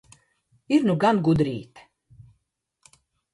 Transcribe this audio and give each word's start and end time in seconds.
Ir 0.75 0.81
nu 0.87 0.95
gan 1.03 1.19
gudr?te... 1.27 1.83